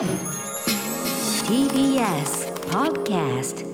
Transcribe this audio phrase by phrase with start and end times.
[0.00, 0.08] TBS
[2.70, 3.66] Podcast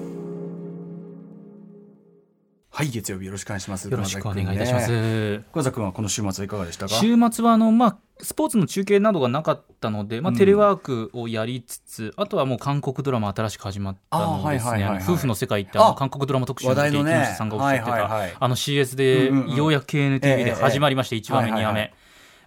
[2.71, 3.89] はい月曜日よろしくお願いします。
[3.89, 5.44] よろしくお願いいたします。
[5.52, 6.94] 小崎君はこの週末はいかがでしたか？
[6.96, 18.34] 週末はあの、まあ、スポーツの中継などがなかったので、まあ、テレワークをやりつつ、あとはもう韓国ドラマ新しく始まったのですね、夫婦の世界ってあのあ韓国ドラマ特集の木下さんがおっしゃってた、はいはいはい。
[18.36, 19.56] あの CS でうんうんうん。
[19.56, 21.93] ようやく KNTV で始まりまして、1話目、2話はいはいはい。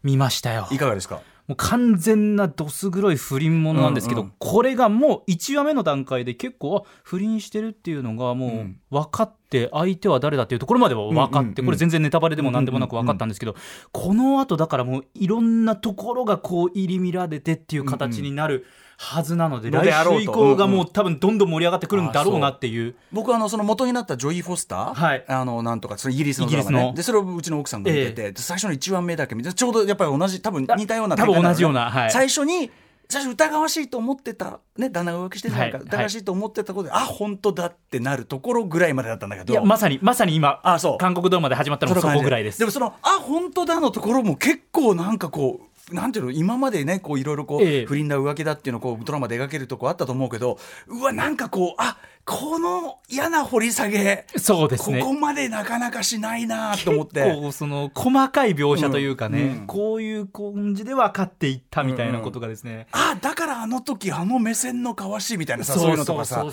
[0.03, 0.67] 目、見ましたよ。
[0.69, 1.21] いかがですか？
[1.49, 4.33] もう完全などす黒い不倫ものなんですけど、うんうん。
[4.37, 8.79] これがもう1話目の段階で結構あ不倫してるっていうのがもううん。
[8.91, 9.38] 分かって
[9.71, 13.55] 相手は誰だっていうところまでは分かって、これ全然ネタバレでも何でもなく分かったんですけど、
[13.91, 18.65] この後だからもういろんなところがこう入り乱れてっていう形になる
[18.97, 22.95] はずなので、来週以降がもう多分どんどん盛り上がってくるんだろうなっていう。
[23.11, 25.25] 僕はあのその元になった女医フォスター、はい。
[25.27, 32.11] あのなんとかそれイギリスのでそれをうちの奥さんが見てて、で最初の1話目だけ見てちょうどやっぱり同じ多分似たような多分同じようなはい。
[32.11, 32.69] 最初に
[33.11, 35.81] 最初疑わしいと思ってた、ね、旦那が浮気してたから、はい。
[35.81, 39.51] 疑わしいと思ってたことで、あ本当だってなるところぐらいまでだったんだけど。
[39.51, 40.97] いやまさにまさに今あそう。
[40.99, 42.59] 韓国ドラマで始まったのもそこぐらいです。
[42.59, 47.85] でもそのあ本当だのところも結構なんかこうなんていうの今までねこういろいろこう、ええ。
[47.85, 51.97] 不倫だ浮気だっていうのをこうドラマで描けるとこあったと思うけどうわなんかこうあ
[52.29, 54.99] この嫌な掘り下げそうですね。
[54.99, 57.23] ここまでなかなかしないなと思って。
[57.23, 59.65] 結構その細かい描写というかね、うんうん。
[59.65, 66.45] こういう感じで分かっていったみたいなことがですね、あだからあの時あの目線の交わしみたいなさそういうのとかさ。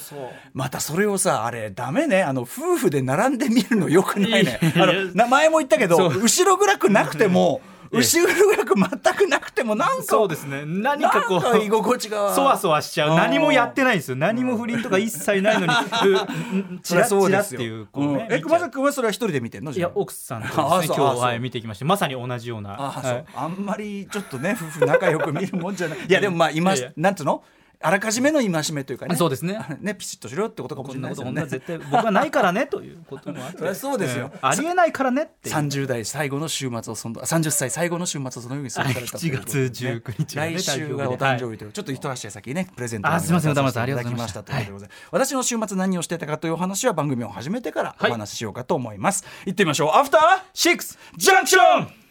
[0.55, 4.59] またそれをさあれダメねあの夫婦で並んで見るのよくないね。
[4.77, 10.65] あのな前も言ったけど後ろ暗くなくてもええ後ろ暗く全くなくてもなんかそうですね。
[10.67, 12.35] 何かこう居心地が。
[12.35, 13.17] そわそわしちゃう。
[13.17, 14.17] 何もやってないんですよ。
[14.17, 15.73] 何も不倫とか一切ないのに。
[15.73, 19.73] う チラチラっていうこうね、え熊崎君はそれは一人で見てんの？
[19.73, 21.85] いや奥さんと今日はい見てきました。
[21.85, 22.77] まさに同じような。
[22.79, 25.99] あ、んまりちょっとね夫婦仲良く見るもんじゃない。
[26.09, 27.43] いやでもまあ今なんつうの？
[27.81, 29.17] あらかじめの戒めというかね。
[29.17, 29.59] そうですね。
[29.81, 31.53] ねピシッとしろよってことかもこしれんないことなです。
[31.55, 33.75] よね絶対僕はないからねということもあって。
[33.75, 34.29] そうですよ。
[34.29, 35.55] んありえないからねっていう。
[35.55, 44.91] 30代最後の週末をその30歳最後の週末をそのように過ごされたということで7月19日来週がお誕生日というちょっと一足先ねプレゼントあすいません歌丸さんありがいただとうございました。
[45.11, 48.13] 私の週末何をしてたかというお話は番組を始めてからおはい。
[48.13, 49.25] 話ししようかと思います。
[49.45, 49.91] 行ってみましょう。
[49.95, 50.21] アフター
[50.55, 52.06] シックスジャンクション.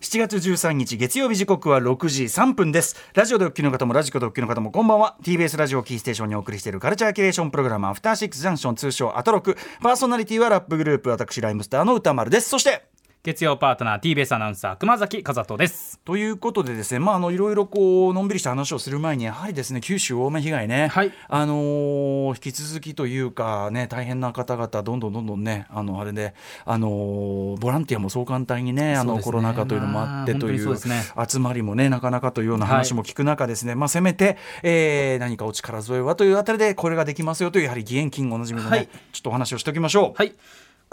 [0.00, 2.96] 7月13日月曜日時刻は6時3分です。
[3.14, 5.16] ラジオでお聞きの方もラジコでお聞きの方もこんばんは。
[5.22, 9.56] TBS ラジオキーステーションにお送りしているカルチャーキュレーションプログラムアフターシックスジャンクション通称アトロク。
[9.80, 12.48] パーソナリティはラップグループ私ライムスターの歌丸です。
[12.48, 12.84] そして
[13.24, 15.98] 月曜パートナー TBS アナウンサー熊崎和人です。
[16.04, 21.12] ということでですね、まあ、あのいろいろこうのんびりした話をする前にやはりですね九州大雨被害ね、はい。
[21.28, 26.34] あのー引き続きというかね大変な方々どんどんどんどんねあのあれで、
[26.66, 29.22] あのーボランティアもそう簡単にねあのね。
[29.22, 31.02] コロナ禍というのもあってまあというね。
[31.26, 38.88] 集まりもねなかなかというような話も聞く中ですね、まあ、せめて、えー何かお力添えはというあたりでこれができますよというやはり義援金おなじみのね、はい。
[39.12, 40.12] ちょっとお話をしておきましょう。
[40.14, 40.34] はい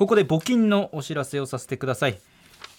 [0.01, 2.19] ここで募金のお知らせをさせてください。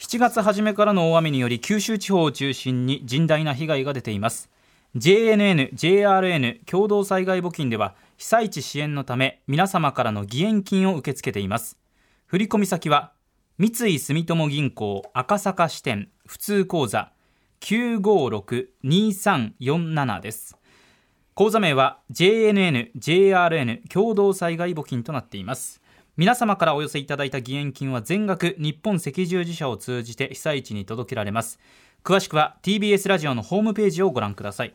[0.00, 4.50] 7月初めからの大雨により九州地方を中心に甚大な被害が出ています。
[4.96, 11.78] JNN、JRN 共同災害募金では被災地支援のため皆様からの義援金を受け付けています。
[12.26, 13.12] 振込先は
[13.56, 17.12] 三井住友銀行赤坂支店普通口座
[17.60, 20.58] 956-2347です。
[21.34, 25.81] 口座名は JNN、JRN 共同災害募金となっています。
[26.18, 31.58] 皆様からお寄せいただいた義援金は全額日本赤十字社を通じて被災地に届けられます。
[32.04, 34.74] 詳しくは TBS ラジオのホームページをご覧ください。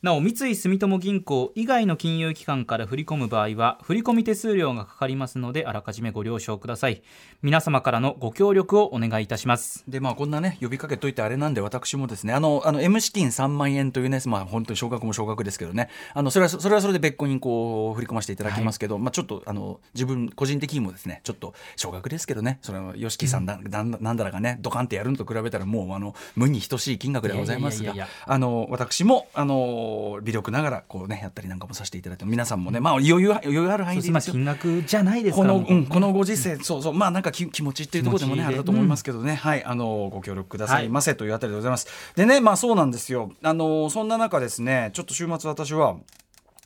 [0.00, 7.02] なお三井住友銀行以外の金融機関から振り込む場合は振込手数料がかかりますのであらかじめご了承ください。
[7.42, 9.82] 皆様からのご協力をお願いいたします。
[9.88, 15.88] でまあこんなね呼びかけといてあれなんで私もですねあのあの M 資金3万円というねまあ本当に少額も少額ですけどね。
[16.14, 22.60] あのそれはそれはそれで別個にこう振り込ませていただきますけど、まあちょっとあの自分個人的にもですねちょっと少額ですけどね。
[22.62, 27.94] それは YOSHIKI さんだ、なんなんだらがねドカンってやるのと比べたらもうあの無に等しい金額ではございますが。
[28.24, 29.87] あの私もあの
[30.22, 40.88] 微力ながらこうねやったりなんかもさせていただいて皆さんもねまあ余裕余裕ある範囲で金額じゃないですこの、ううん、このご時世、そうそう、まあ、なんか気気持ちっていうところでもね、あれだと思いますけどね、はい、あの、ご協力ください。
[40.88, 41.88] ませというあたりでございます。
[42.16, 43.32] でね、まあ、そうなんですよ。
[43.42, 45.96] あの、そんな中ですね、ちょっと週末私は。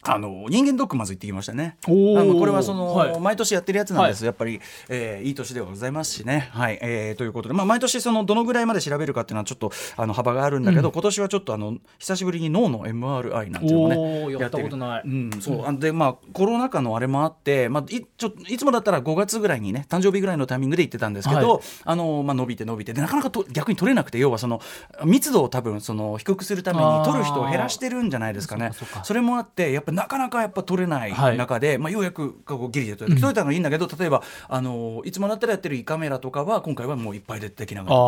[0.05, 1.77] あの人間ドックまず行ってきましたね。
[1.87, 3.21] あのこれはその、はい。
[3.21, 6.49] 毎年やってるやつなんです、やっぱり、えーいい年ではございますしね。
[6.53, 15.03] はい、えーということで、まあ、毎年そのどのぐらいまで調べるかっていうのはちょっとあの幅があるんだけど、今年はちょっとあの久しぶりに脳の MRI なんていうのをねやったることない。
[15.05, 15.67] うん、そう。
[15.67, 21.61] あのでまあコロナ禍のあれもあって、まあ、いちょいつもだったら5月ぐらいにね誕生日ぐらいのタイミングで行ってたんですけど、はい。
[21.85, 24.61] あのまあ、伸びて伸びてでなかなかと逆に取れなくて要はその
[25.05, 28.71] 密度を多分その低くするために取る人を減らしてるんじゃないですかね。
[28.73, 31.37] そそそれもあってやっぱなかなかやっぱ取れないはい。
[31.37, 37.99] 中で、まあ、ようやくこうギリで取れた取れたのがいいんだけど、例えばあのいつもだったらやってる胃カメラとかは今回はもういっぱいでできなかったあ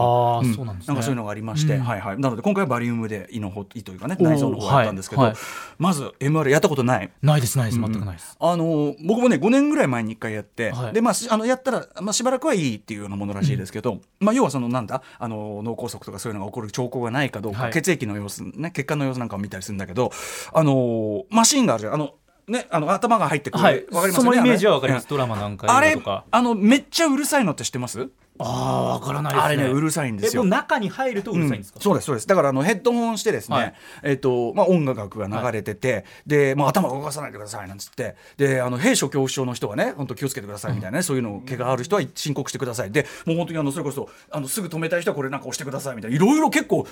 [0.43, 0.97] ーそうなんですね。
[0.97, 1.81] かそういうのがありまして、うん。
[1.83, 5.31] はいはい、なので今回はバリウムで胃の方胃というかね内臓の方をやったんですけど、はい。
[5.33, 5.41] はい。
[5.79, 7.11] まず MR やったことない？
[7.23, 7.81] ないですないです。
[7.81, 10.93] 全くないです、あの僕もね5年ぐらい前に1回やって、はい。
[10.93, 17.73] でまあしあのやったら、まあ、しばらくはいいっていうようなものらしいですけど、まあ、要はそのなんだあの脳梗塞とかそういうのが起こる兆候がないかどうか、はい。
[17.73, 20.11] 血液の様子ね血管の様子なんかを見たりするんだけど
[20.53, 21.81] あのマシンがある。
[21.83, 22.15] じゃんあの
[22.47, 23.85] ねあの頭が入ってくる、はい。
[23.91, 25.05] わかりますそのイメージはわかります。
[25.05, 25.67] あドラマなんか。
[25.67, 28.09] れあれあのめっちゃうるさいのって知ってます？
[28.39, 29.45] ああわからないですね。
[29.47, 30.45] あれねうるさいんですよ。
[30.45, 32.27] 中に入るとうるさいんですか、うんそうですそうです。
[32.27, 33.75] だからあのヘッドホンしてですね、はい。
[34.03, 42.91] えっ、とまあ音楽が流れてて、でもう頭動かさないでくださいなんつってであの兵所恐怖症の人はね本当気をつけてくださいみたいなね、そういうの毛がある人は申告してください。
[42.91, 46.17] でもう本当にあのそれこそあのすぐ止めたい人はこれなんか押してくださいみたいな。
[46.17, 46.87] いろいろ結構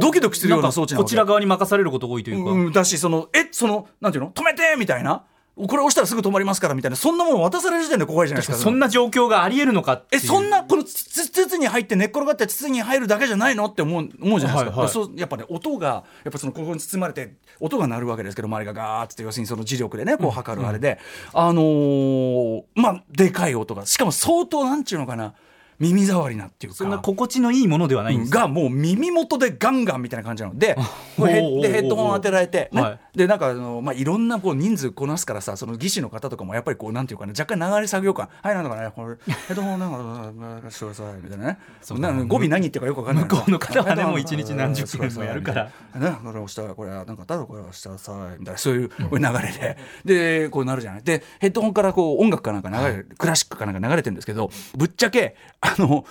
[0.00, 4.30] ドキドキするような装置なこちら側に任されること多いというか、うん、だしそのえそのなんていうの？
[4.30, 5.24] 止めてみたいな
[5.56, 14.88] これ押したらすぐ止まりますからみたいなそんなもの渡される時点で怖いじゃないですかそんな状況がありえるのかえそんなこのつ筒に入って寝っ転がって筒に入るだけじゃないのって思う思うじゃないですか,、はいはい。
[14.92, 20.98] そうやっぱね音がやっぱそのここに包まれて音が鳴るわけですけど周りがガーッつって要するにその磁力でねこう測るあれで、
[21.32, 25.32] あのーまあでかい音がしかも相当なんちゅうのかな
[25.78, 26.78] 耳障りなっていうか。
[26.78, 30.58] そんな心地のいいものではないんですか、がもう耳元でガンガンみたいな感じなの。
[30.58, 30.76] で
[31.18, 32.82] でヘッドホン当てられて、ね。
[32.82, 33.00] はい。
[33.16, 38.28] でなんかあの、まあ、いろんなこう人数こなすからさその技師の方とかもやっぱりこうなんていうかな若干流れ作業感。
[38.42, 45.70] はいなんだかねこれヘッドホンなんかしてくださいみたいなねそうな語尾何言ってるかよくわかんない向こうの方はねもう一日何十件もやるからね
[46.22, 56.04] これ押したらこれなんかただこれ押したらさみたいなそういうこういう流れででこうなるじゃないでヘッドホンからこう音楽かなんか流れるクラシックかなんか流れてるんですけどぶっちゃけあの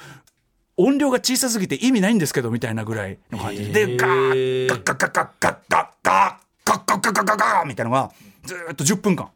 [0.78, 3.98] 音量が小さすぎて意味ないんですけどみたいなぐらいの感じへでー。
[3.98, 8.12] ガーガッガッガッガッガッガッガッガッガッガッガッガッガッみたいなのが
[8.44, 9.30] ずーっと10分間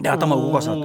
[0.00, 0.80] で頭を動かすなと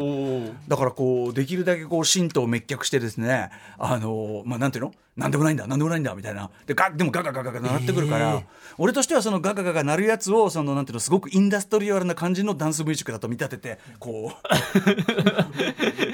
[0.68, 4.94] だからこうできるだけこう神道を滅却してですねあのまあなんていうの？
[5.18, 6.50] なんでもないんだなんでもないんだみたいな。
[6.66, 8.44] でガでもガガガガガ鳴ってくるから、へー
[8.78, 11.00] 俺としてはそのガガガガ鳴るやつをそのなんていうの？
[11.02, 14.32] すごくインダストリアルな感じのダンス V 軸だと見立ててこ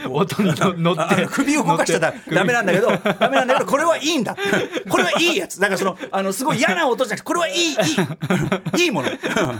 [0.05, 4.35] う 音に乗って首を動かしちゃダダメなんだけどダメなんだけどこれはいいんだ。
[4.89, 5.59] これはいいやつ。
[5.59, 7.75] だからそのあのすごい嫌な音じゃなくてこれはいいい
[8.79, 9.09] いいいもの。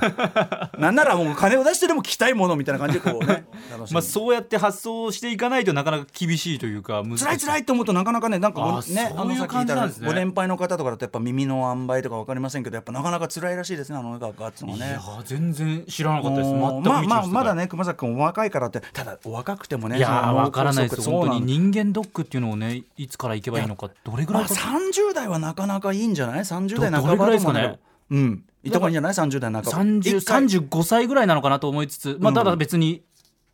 [0.79, 3.45] なんならもう金を出してでも聞きたいものみたいな感じでこうね
[3.91, 10.07] まあ、そうやって発想していかないとなかなか厳しいというか難し辛い辛いと思うとなかなかねなんかねあのさっき言った感じなんですね。
[10.07, 14.85] ご年配の方とかだとやっぱ耳の塩梅とか分かりませんけどやっぱなかなか辛いらしいですねあの音楽がっていうのはね。
[14.85, 14.99] いや。
[14.99, 16.49] ー全然知らなかったです。
[16.49, 21.09] 全くまあまあまだね熊崎君お若いからってただお若くてもねいやーそのわからないです。
[21.09, 27.79] 本当に人間ドックっていうのをねいつから行けばいいのかどれぐらまあ、いか30代はなかなかいいんじゃない？30代ど半ばですかね？
[28.09, 28.43] うん。
[28.63, 29.71] いった方がいいんじゃない？30代半ば。
[29.71, 32.35] 30一回35歳ぐらいなのかなと思いつつ、まあ、うん。
[32.35, 33.03] ただ別に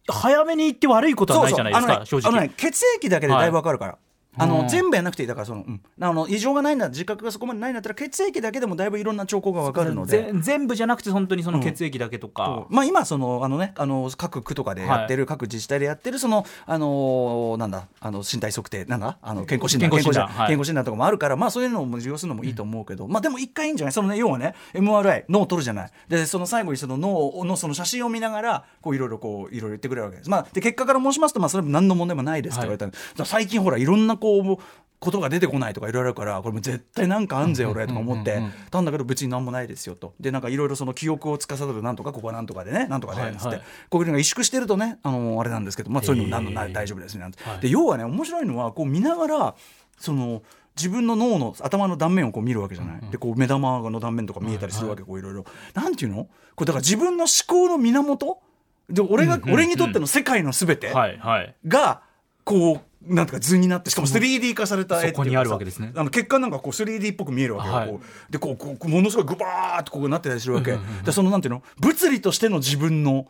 [0.07, 2.21] 早めに行って悪いことはないじゃないですかそうそう。
[2.21, 3.97] 正直あのねあのね血液だけでだいぶわかるから、
[4.37, 4.67] あのうん。
[4.67, 5.27] 全部やんなくていい。
[5.27, 10.23] だからその、うん、あの異常がないんだ自覚がそこまでないんだったら血液だけでもだいぶいろんな兆候がわかるので。
[10.23, 20.47] ぜ全部じゃなくて本当にその血液だけとか、まあ、今そのあの、ね、あの各区とかでやってる、各自治体でやってるその、あのなんだあの身体測定なんだあの健康診断健康診断はい。
[20.49, 23.93] 健康診断とかもあるから、まあ、そういうのも利用するのもいいと思うけど、まあ、でも一回いいんじゃない？
[23.93, 25.91] その、ね、要はね MRI 脳を取るじゃない。
[26.07, 34.63] でその最後にその脳のその写真を見ながらこういろいろこういろいろ言ってくれるわけです、まあ、で結果から申しますと、まあ、それも何の問題もないですって言われたんでだから最近ほらいろんなこう
[34.99, 40.13] ことが出てこないとかいろいろあるからこれもう絶対なんかあんぜ俺とか思ってたんだけど別になんもないですよと。
[40.17, 49.55] でなんかいろいろその記憶を司るなんとかここはなんとかでねなんとかではいつって、はいこういうのが萎縮してるとねあのあれなんですけど、まあ、そういうのなんのない大丈夫ですねなんて、で要はね面白いのはこう見ながら
[49.97, 50.41] その
[50.77, 56.29] 自分の脳の頭の断面をこう見るわけじゃない、でこう目玉の断面とか見えたりするわけ、こういろいろなんていうの？
[56.55, 58.41] これだから自分の思考の源？
[58.89, 61.55] で俺が、俺にとっての世界の全て、はいはい。
[61.67, 62.01] が
[62.43, 65.91] こうなんとか図になってしかも 3D 化された絵っていうかさそこにあるわけですね。
[65.95, 67.89] あの血管なんかこう 3D っぽく見えるわけよ、はい。
[67.89, 68.31] こう。
[68.31, 71.63] でこうこうものすごいグバーっとこうなってたりするわけ、でそのなんていうの？
[71.79, 73.27] 物理としての自分の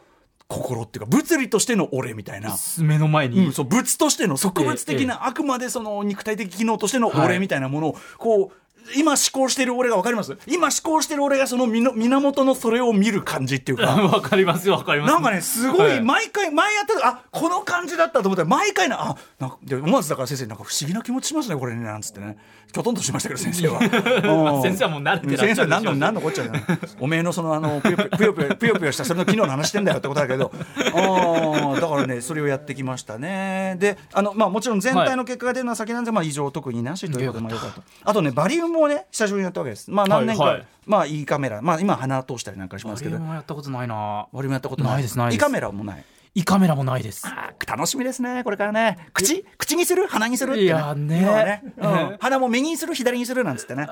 [0.47, 2.55] 心っていうか物理としての俺みたいな。
[2.79, 8.62] 目の前に、うん、そう物としての植物的な、あくまでその肉体的機能としての俺みたいなものをこう
[8.95, 10.37] 今思考してる俺が分かります？
[10.47, 13.87] 今思考してる俺がその源のそれを見る感じっていうか。
[13.95, 15.13] わかりますわかります。
[15.13, 15.97] なんかねすごはい。
[15.97, 22.37] い毎回前やった時あこの感じだったと思って毎回なあなんかで思わずだから先生なんか不思議な気持ちしますねこれねなんつってね。
[22.71, 23.79] きょとんとしましたけど先生は。
[24.55, 24.61] うん。
[24.63, 26.63] 先生はもう慣れてらっしゃる何の何のこっちゃね。
[26.99, 30.51] おめえのそのあのぷよぷよぷよぷよしたそれの機能の話してんだよってことだけど。
[30.93, 33.75] あだからねそれをやってきましたね。
[33.79, 37.81] であのまあもちろん全体の結果が出るのは先なんで、まあ異常特になしということでまあよかった。
[38.03, 39.89] あとねバリウムをね久しぶりにやったわけです。
[39.91, 40.53] まあ何年か、はい。
[40.55, 43.15] はいまあいいカメラまあ今鼻通したりなんかしますけど。
[43.15, 44.27] バリウムやったことないな。
[44.33, 45.17] バリウムやったことないです。
[45.17, 46.03] ないです胃カメラもない
[46.35, 47.25] 胃カメラもないです。
[47.67, 49.09] 楽しみですねこれからね。
[49.13, 50.07] 口口にする？
[50.07, 50.51] 鼻にする？
[50.51, 51.05] って、ね、いやね。
[51.05, 51.63] ね。
[51.77, 52.17] うん。
[52.19, 52.95] 鼻も右にする？
[52.95, 53.43] 左にする？
[53.43, 53.87] なんつってね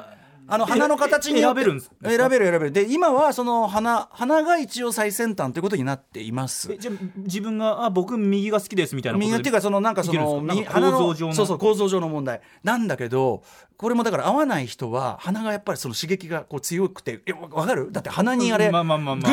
[0.51, 1.95] あの鼻の形に選べるんですか？
[2.09, 2.71] 選べる選べる。
[2.71, 6.73] で今はその鼻鼻が一応最先端ということになっています。
[6.73, 10.79] えじゃあ自分があ僕右が好きですみたいなことで右っていうかそのなんかそのいけるんですか？
[10.79, 11.33] なんか右鼻の構造上の。
[11.33, 12.41] そうそう構造上の問題。
[12.63, 13.43] なんだけど
[13.77, 17.91] これもだから合わない人は鼻がやっぱりその刺激がこう強くてえわわかる？
[17.91, 18.77] だって鼻にあれぐ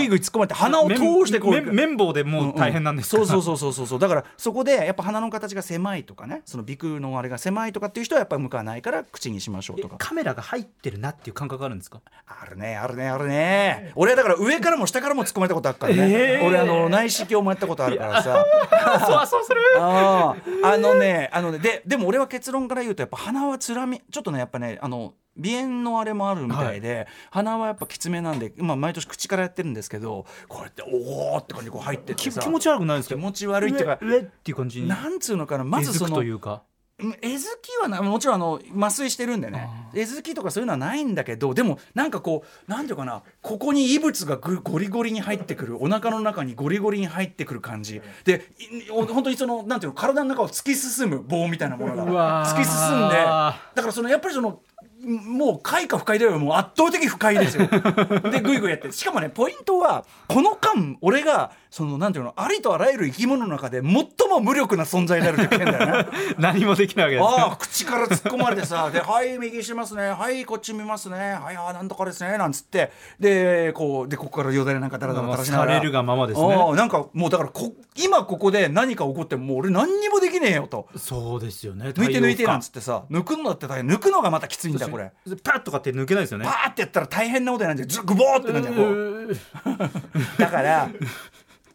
[0.01, 0.95] いぐい突っ込まれて鼻を通
[1.27, 3.87] してこう綿棒でもう大変なんですから、そうそうそうそうそう。
[3.89, 9.97] そうだからそこでやっぱ鼻の形が狭いとかねその鼻腔のあれが狭いとかっていう人はやっぱり向かないから口にしましょうとか。
[9.99, 12.01] カメラが入ってるなっていう感覚あるんですか？
[12.27, 13.93] あるねあるねあるね。
[13.95, 16.47] 俺はだから上からも下からも突っ込まれたことあるからね、えー。
[16.47, 18.45] 俺あの内視鏡もやったことあるからさ。
[19.07, 19.61] そわそわする？
[19.79, 20.67] あー。
[20.75, 33.15] あのねあのねででも俺は結論から言うとやっぱ鼻はつらみちょっとねやっぱねあの鼻炎のあれもあるみたいで、鼻はやっぱきつめなんで、まあ、毎年口からやってるんですけどこうやっておおって感じでこう入ってって気持ち悪くないですか？
[33.15, 36.63] 気持ち悪いっていうか上上っていう感じになんつうのかなまずそのというか
[37.01, 39.69] うんえずきはなもちろんあの麻酔してるんでね。
[39.95, 45.83] えずきとかそういうのはないんだけどでもなんかこうなんていうかなここに異物がぐゴリゴリに入ってくる。
[45.83, 48.03] お腹の中にゴリゴリに入ってくる感じ。
[48.25, 48.47] で
[48.91, 53.17] 本当にそのなんていうの体の中を突き進む棒みたいなものが突き進んで。
[53.17, 54.61] だからそのやっぱりその
[55.05, 57.67] もう快か不快ではもう圧倒的不快ですよ。
[58.31, 66.09] でグイグイやってしかもねポイントはこの間俺がそのなんていうのありとあらゆる生き物の中で最も無力な存在であるって言ってんだよね。
[66.39, 72.91] 何もできないわけですああね口から突っ込まれてさ「ではい右しますねはいこっち見ますねはいあーなんとかですね」なんつって。
[73.21, 75.75] でこうでここからよだれなんかダラダラ垂らしながら。
[75.75, 76.55] されるがままですね。
[76.55, 80.89] ああなんかもうだからこ今ここで何か起こってももう俺何にもできねえよと。
[80.97, 81.91] そうですよね。
[81.91, 85.13] 抜いて抜いてなんつっってさ抜くのだって大変抜くのがまたきついんだこれ。
[85.43, 86.45] パッとかって抜けないですよね。
[86.45, 90.91] パーってやったら大変なことになるんでずグボーってなるじゃ だから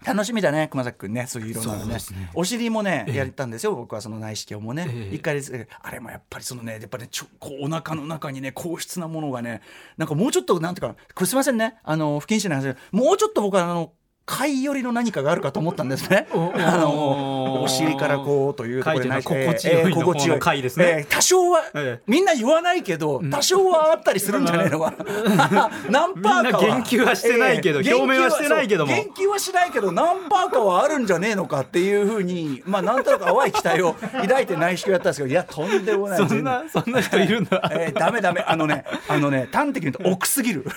[0.06, 1.94] 楽しみだね熊崎君ねそういういろんなのね。
[1.96, 2.00] ね。
[2.34, 5.16] お尻もね、やったんですよ僕はその内視鏡もね、ええ。
[5.16, 5.68] 一回です。
[5.82, 9.62] あれもやっぱりそのねやっぱねちょこうお腹の中にね硬質なものがね
[9.98, 11.76] なんかもうちょっとなんていうかこれすいませんね。
[11.84, 13.94] あの不謹慎な話でもうちょっと僕はあの
[14.26, 16.28] 貝寄りの何かがあるかと思ったんですね。
[16.32, 19.10] あのお尻からこうというところで。
[19.10, 20.86] 貝とい心地よいの方の貝ですね。
[21.00, 25.70] えー多少は、ええみんな言わないけど多少はあったりするんじゃないのかな。
[25.90, 28.94] 何パーかは言及はしてないけど ええ表明はしてないけども。
[28.94, 36.18] 言及はしないけど何パーかはあるんじゃねえのかっていうふうにまあなんとなく淡い期待を抱いて内視鏡やったんですけどいやとんでもない。
[36.18, 37.62] そんなそんな人いるんだ。
[37.72, 38.42] えー、ダメダメ。
[38.48, 40.66] あのねあのね端的に言うと奥すぎる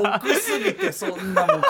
[0.00, 1.62] 奥すぎてそんなもう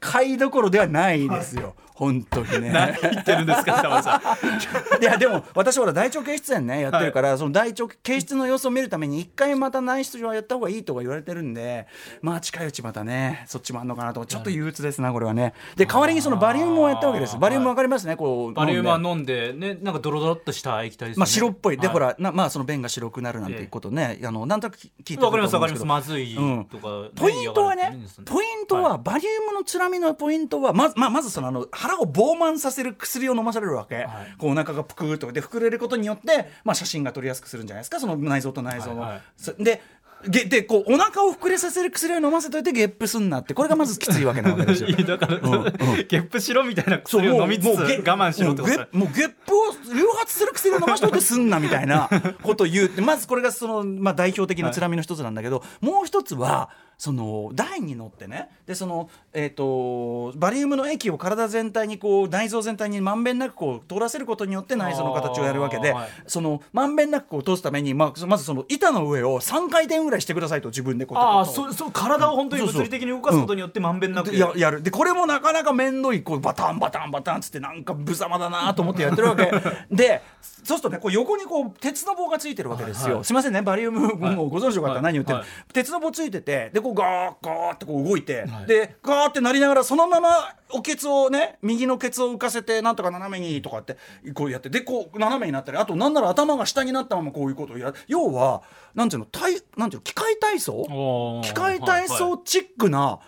[0.00, 1.74] 買いどころではないですよ。
[1.98, 2.70] 本当にね。
[2.70, 4.20] 何言ってるんですか北村さん。
[5.02, 11.88] いやでも私ほら大腸憩室炎ねやってるから、その大腸憩室の様子を見るために一回また内視鏡はやった方がいいとか言われてるんで
[12.22, 14.24] まあ近いうちまたねそっちもあんのかなと。
[14.26, 15.54] ちょっと憂鬱ですなこれはね。
[15.74, 17.36] で代わりにそのバリウムをやったわけです。
[17.36, 21.20] バリウムわかりますねこうバリウムは飲んでねなんかドロドロっとした液体ですよね。
[21.20, 21.76] まあ、白っぽい。
[21.76, 25.80] で、はほらなまあその便が白くなるなんていうことね、あのなんとなく聞いてるわかりますわかります。
[25.80, 26.64] とまずいうん。
[26.66, 27.10] とかね。
[27.16, 38.00] ポイントはねポイントは、バリウムのつらみのポイントはまず,、まあ、まずそのあの腹を膨満させる薬を飲まされるわけ、こうお腹がぷくーっとで膨れることによって、まあ、写真が撮りやすくするんじゃないですか？
[38.00, 39.00] その内臓と内臓の。
[39.00, 39.20] はいはい。
[39.36, 39.80] そで
[40.28, 44.90] げでこうお腹を膨れさせる薬を飲ませといてゲップすんなってこれがまずきついわけなわけですよ。
[45.06, 45.62] だから、うんうん。
[46.08, 48.98] ゲップしろみたいな薬を飲みつつ我慢しろってこと。
[48.98, 52.10] もうゲップを誘発する薬を飲ましといてすんなみたいな
[52.42, 65.94] ことを言うってまずこれがその、まあ、代表的なつらみの一つなんだけど、もう一つはその台に乗ってねでその、えー、とバリウムの液を体全体にこう内臓全体にまんべんなくこう通らせることによって内臓の形をやるわけで、
[66.26, 74.82] そのまんべんなくこう通すために、まあ、まずその板の上を3回転ぐらいしてくださいと自分でこうあそうそう体を本当に物理的に動かすことによってまんべんなくでややる。
[74.82, 79.52] でこれもなかなか面倒いこうバタンバタンバタンっつってなんか無様だなと思ってやってるわけ。
[79.94, 88.66] でそうするとねこう横にこう鉄の棒がついてるわけですよ、はいすいませんねバリウムもうご存知の方は何言ってる、はい鉄の棒ついててでここうガーガーってこう動いて、はい。
[88.66, 93.96] でガーってなりながらそのままおケツをね右のケツを浮かせてなんとか斜めにとかって
[94.34, 98.62] こうやってでこう斜めになったりあとなんなら頭が下になったままこういうことをやる要は
[98.94, 103.20] なんていうの体なんていうの機械体操機械体はい操チックな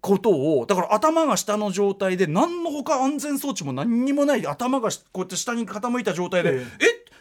[0.00, 0.30] こと
[0.60, 6.64] をだから頭が下の状態で何のほか安全装置も何にもないで頭がしこうやって下に傾いた状態で、え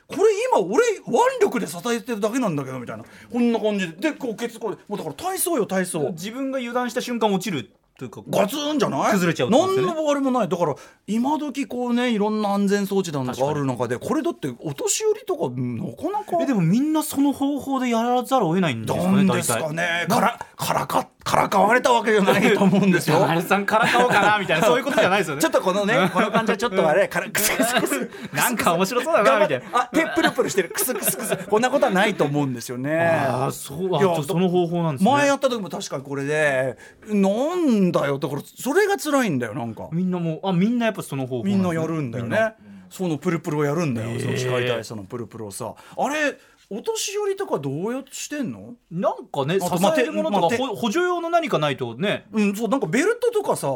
[0.07, 3.03] これ今俺腕力で支えてるだけなんだけどみたいな。
[3.31, 4.11] こんな感じで。
[4.11, 6.09] でこうケツこうもうだから体操よ体操。
[6.11, 9.11] 自分が油断した瞬間落ちるというかガツンじゃない？
[9.11, 10.49] 崩れちゃうってことです何のあれもない。
[10.49, 20.05] だから今時こうねいろんな安全装置なんかある中でこれだってお年寄りとかうんなかなかえでもみんなその方法でやらざるを得ないんですかねですかね。
[20.09, 23.17] からからかからかわれたわけじゃないと思うんですよ。
[23.19, 25.41] 山根さんからかおうかなみたいなそういうことじゃないですよね。
[25.41, 28.09] ちょっとこのね、この感じはちょっとあれ、 からクスクスクス。
[28.33, 29.65] なんか面白そうだなみたいな。
[29.71, 31.37] あ、手プルプルしてる、クスクスクス。
[31.49, 32.97] こんなことはないと思うんですよね。
[32.99, 35.11] ああそうあその方法なんですね。
[35.11, 39.87] 前やった時も確かにこれで、なんだよ、だからそれが辛いんだよ、なんか。
[39.93, 42.55] みんなもうあみんなやっぱその方法みんなやるんだよね。
[42.89, 44.21] そのプルプルをやるんだよ、へー。
[44.21, 45.73] その機械体操のプルプルをさ。
[45.97, 46.37] あれ、
[46.69, 48.73] お年寄りとかどうやってしてんの？
[48.91, 52.25] なんかね支えるものとまあかほ補助用の何かないとね。
[52.31, 53.69] うん、そうなんかベルトとかさ。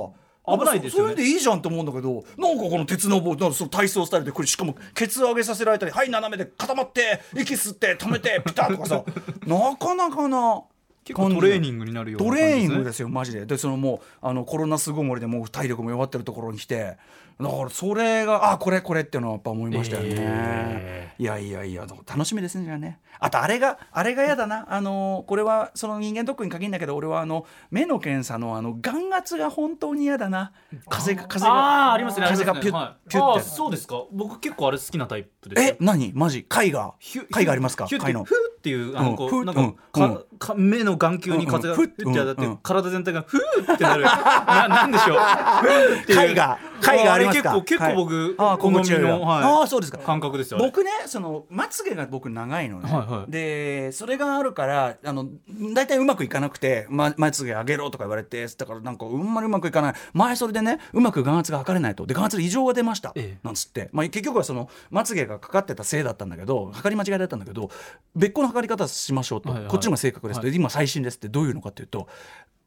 [0.49, 1.09] 危ないですよね。
[1.09, 9.03] そそれでいいじゃんと思うんだけどなんかこの鉄の棒なんかその体操スタイルでこれしかもケツ上げさせられたりはい斜めで固まって息吸って止めてピタッとかさ。
[9.45, 10.63] なかなかな
[11.07, 12.59] 結構トレーニンングになるようなト感じですね。
[12.59, 13.45] レーニングですよマジで。
[13.45, 16.97] でそのもうあのコロナ巣ごもりでもう体力も弱ってるところに来て
[17.39, 22.99] だからそれがあこれこれっていうのはやっぱ思いましたよね、えいやいやいや楽しみですねじゃあね。
[23.19, 24.65] あとあれがあれが嫌だな。
[24.69, 30.51] あのこれはその人間ドックに限るんだけど俺はあの目の検査のあの眼圧が本当に嫌だな。
[30.89, 33.09] 風が風がああありますね風がピュッ、はい。
[33.09, 33.41] ピュッて。
[33.41, 34.03] そうですか。
[34.11, 35.67] 僕結構あれ好きなタイプです。
[35.67, 36.11] よえ何？
[36.13, 36.43] マジ？
[36.43, 36.93] 貝が
[37.31, 37.87] 貝がありますか？
[37.87, 38.23] 貝の。
[38.23, 39.73] フーっていうあのこうなんかうん。
[39.73, 40.23] かうん。
[40.37, 41.87] か目の眼球に風がうんうん。
[41.87, 44.03] フッってやって体全体がフーってなる。
[44.47, 45.17] ななんでしょう？
[45.17, 46.35] フーっていう
[46.81, 47.53] 貝がありますか？
[47.53, 48.35] れ結構結構僕はい。
[48.37, 49.43] あー好みのはい。
[49.43, 49.97] ああそうですか。
[49.99, 53.31] 感覚ですよあれ僕ねそのまつげが僕長いのね、はいはい。
[53.31, 55.27] でそれがあるからあの
[55.73, 59.93] 大体うまくいかなくて、ま、まつげ上げろとか言われてだからなんかうんまりうまくいかない。
[60.13, 62.05] 前それでねうまく眼圧が測れないと。
[62.05, 63.39] で眼圧で異常が出ました、ええ。
[63.43, 67.69] なんつって、まあ、結局はそのまつげがかかってたせいだったんだけど測り間違いだったんだけど
[68.15, 69.69] 別個の測り方しましょうと、はいはい。
[69.69, 72.07] こっちの方が正確ですと、は今最新ですってどういうのかっていうと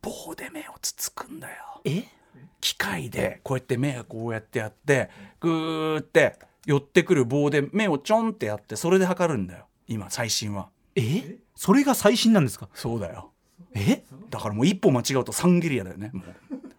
[0.02, 1.54] 棒で目をつつくんだよ。
[1.84, 2.04] え？
[2.60, 9.66] 機械でこうやって目がこうやってやってグーって寄ってくる棒で目をちょんってやってそれで測るんだよ。
[9.88, 10.68] 今最新は。
[10.94, 11.38] え？
[11.56, 12.68] それが最新なんですか？
[12.74, 13.32] そうだよ。
[13.74, 14.04] え？
[14.30, 16.24] だからもう一歩間違うとサンゲリアだよねもう。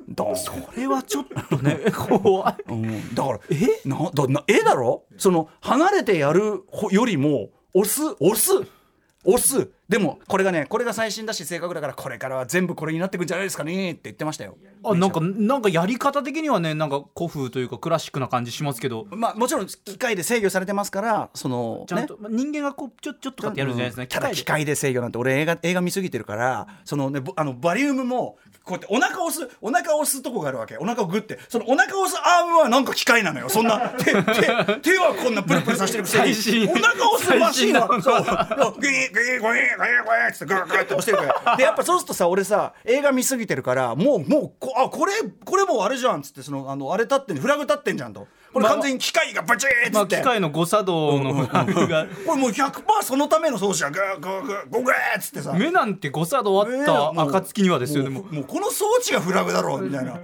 [0.07, 0.61] ドーン。
[0.63, 2.55] これはちょっとね 怖い。
[2.71, 3.87] うん、だからえ？
[3.87, 5.05] なだなえだろ？
[5.17, 8.51] その離れてやるほよりも押す押す
[9.23, 9.69] 押す。
[9.87, 14.57] でもこれがねこれが最新だし正確だからこれからは全部これになってくんじゃないですかねって言ってましたよ。
[14.83, 19.05] あなんかなんかやり方的にはねなんか古風というかクラシックな感じしますけど。
[19.11, 24.07] まあもちろん機械で制御されてますからそのちゃんと、まあ人間がこうちょちょっとかってやるじゃないですか、うん。
[24.07, 30.77] ただ機械で制御なんて俺映画映画見すぎてるからそのねぼあのバリウムもこうやってお腹押すお腹押すとこがあるわけ。
[30.77, 31.39] お腹をグッて。
[31.49, 33.49] そのお腹押すアームはなんか機械なのよ。
[33.49, 34.21] そんな手手手
[34.97, 36.67] はこんなプルプルさせてるくせに。
[36.67, 38.79] お腹押すマシンはそう。
[38.79, 41.57] グイグイグイグイグイってグーグーって押してるから。
[41.57, 60.19] でやっぱそうするとさ俺さ映画見すぎてるからもうもうこあこれこれもうあれじゃんっつってそのあのあれ立ってんフラグ立ってんじゃんとこれまあ完全に機械がバチーッつって、まあ機械の誤作動のフラグがこれもう100%そのための装置やグーグーグーグーグーっつってさ目なんて誤作動あった暁にはですよねもうもうこの装置がフラグだろうみたいな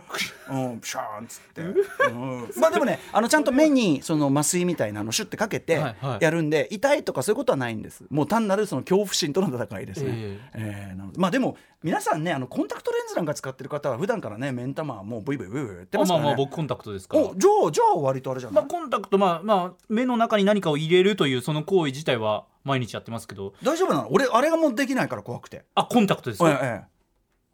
[0.49, 16.25] うんピシャーンっつって、うんまあでもねあのちゃんと目にその麻酔みたいなのシュッてかけてはいはいやるんで、痛いとかそういうことはないんですもう単なるその恐怖心との戦いですね、ええーなのでまあでも皆さんねあのコンタクトレンズなんか使ってる方は普段からね目ん玉はもうブイブイブイブイ言ってあまあますからね。
[16.25, 17.23] まあ僕コンタクトですから。
[17.23, 23.53] おじゃあじゃあ割とあれじゃない、まあ、コンタクト、まあまあ、目の中に何かを入れるというその行為自体は毎日やってますけど。
[23.63, 24.11] 大丈夫なの？
[24.11, 25.65] 俺あれがもうできないから怖くて。
[25.75, 26.97] あコンタクトですか、ええええ。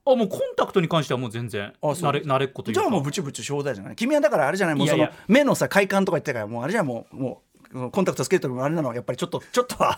[0.05, 2.81] あもうコンタクトに関してはもう全然慣れ慣れっこというか。
[2.81, 3.95] じゃあもうブチブチ正代じゃない？
[3.95, 4.75] 君はだからあれじゃない？
[4.75, 7.52] もうその目のさ快感とか言ってたからもうあれじゃもうもう
[7.91, 9.97] コンタクトつけるときもあれなのやっぱりちょっと ちょっとは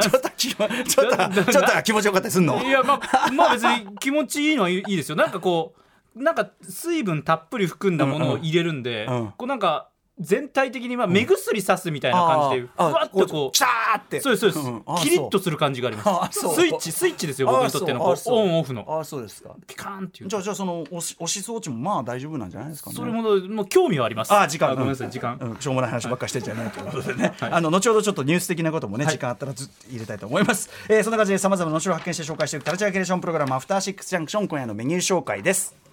[0.00, 2.62] ちょっと気もちょっとはちょっとは気持ちよかったりすんの？
[2.62, 5.16] いやまあまあ別に気持ちいいのはいいいいですよ。
[5.16, 5.74] なんかこ
[6.16, 9.32] うなんか水分たっぷり含んだものを入れるんで、うんうん。
[9.32, 9.88] こうなんか
[10.18, 14.20] 全体的にまあ目薬さすみたいな感じでふわっとこうキャーって。
[14.20, 16.40] そうですそうです、キリッとする感じがあります。
[16.40, 18.86] スイッチスイッチですよ僕にとってのオンオフの。
[18.88, 19.54] あそうですか。
[19.66, 20.28] ピカーンっていう。
[20.28, 22.96] じゃあじゃあその押し押し装置もまあ大丈夫なんじゃないですかね。
[22.96, 24.32] それももう興味はあります。
[24.32, 24.74] あ時間。
[24.74, 29.14] ごめんなさい時間、うん、しょうもない話ばっかりしてんじゃないということでね、あの後ほどちょっとニュース的なこともね、はい。
[29.14, 35.85] 時間あったらずっと入れたいと思います、えーそんな感じでさまざまな後ろ発見して紹介しているカルチャーキュレーションプログラムアフターシックスジャンクション今夜のメニュー紹介です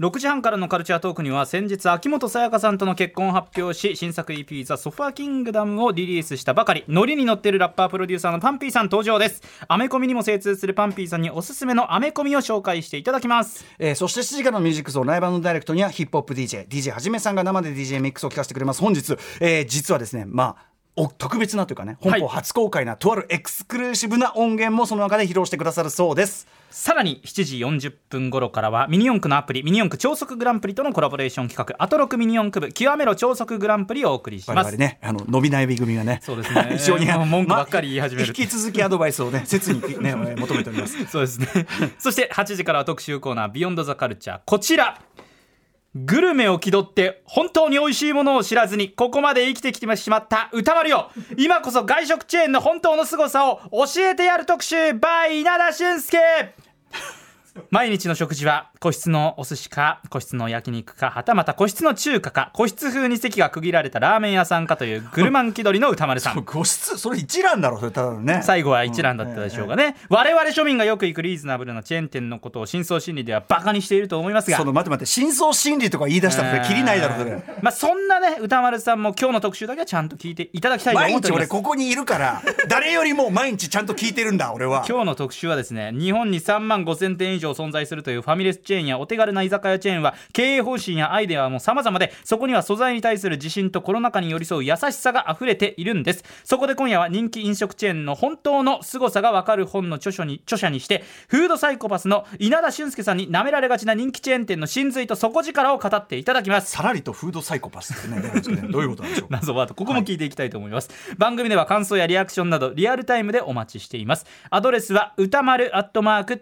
[0.00, 6.82] 6時半からのカルチャートークには先日秋元才加さんとの結婚を発表し新作 EP「ザ・ソファーキングダム」をリリースしたばかり。
[6.88, 9.40] ノリに乗っているラッパープロデューサーのパンピーさん登場です。
[9.68, 13.64] アメコミにも精通するパンピーさんにおすすめのアメコミを紹介していただきます。
[13.78, 18.80] えーそして7時からのミュージックゾーンライブダイレクトにはヒップホップ DJ DJ はじめさんが生で DJ ミックスを聞かせてくれます。
[18.80, 26.46] 本日、えー実はですねまあお特別なというかね本邦初公開な、とあるエクスクルーシブな音源もその中で披露してくださるそうです。
[26.70, 36.74] さらに7時40分頃からはミニ四駆のアプリミニ四駆超速グランプリとのコラボレーション企画アトロクミニ四駆部極めろ超速グランプリをお送りし我々ますねあの伸び悩み組がねそうですね。
[36.76, 38.26] 非常に文句ばっかり言い始める。
[38.26, 40.96] ま引き続きアドバイスをね切にねえー求めております。
[41.06, 41.46] そうですね。
[41.96, 45.00] そして8時からは特集コーナービヨンドザカルチャーこちら
[45.94, 51.10] グルメを気取って本当に美味しいものを知らずにここまで生きてきてしまった歌丸よ。
[51.36, 56.18] 今こそ外食チェーンの本当の凄さを教えてやる特集 by 稲田俊介
[57.70, 66.44] 毎日の食事は個室のお寿司か個室の焼肉かはたまた個室の中華か個室風に席が区切られたラーメン屋さんかというグルマン気取りの歌丸さん。
[66.44, 68.40] 個室それ一覧だろそれただのね。
[68.42, 74.56] 最後は一覧だったでしょうかね、我々庶民がよく行くリーズナブルなチェーン店のことを深層心理ではバカにしていると思いますが。
[74.56, 77.40] その待って待って深層心理とか言い出したらそれきりないだろそれ。
[77.62, 81.52] まあそんなね歌丸さんも今日の特集だけはちゃんと聞いていただきたいと思毎日っております。
[81.52, 84.84] 俺ここにいるから誰よりも毎日ちゃんと聞いてるんだ俺は。
[84.88, 96.24] 今日の特集はですね日本に3万5000店以上存在するというファミレスチェーンやお手軽な居酒屋チェーンは経営方針やアイデアも様々でそこには素材に対する自信とコロナ禍に寄り添う優しさが溢れているんです。
[96.44, 106.70] そこで今夜は人気飲食チェーンの本当の凄さがわかる本の著書に著者にしてフードサイコパスの稲田俊介さんに舐められがちな人気チェーン店の真髄と底力を語っていただきます。
[106.70, 109.28] さらりとフードサイコパスってねどねどういうことなんでしょう。
[109.30, 114.26] 謎ワードここも聞いていきたいと思います、番組では感想やリアクションなどリアルタイムでお待ちしています。
[114.50, 116.34] アドレスは歌丸アットマーク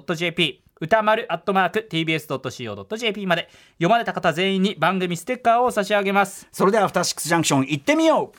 [0.00, 3.48] TBS.CO.JP 歌丸アットマーク TBS.CO.JP まで。
[3.74, 6.48] 読まれた方全員に番組ステッカーを差し上げます。
[6.52, 8.38] それではアフターシックスジャンクション行ってみよう。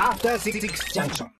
[0.00, 0.60] After Six
[0.92, 1.28] Junction.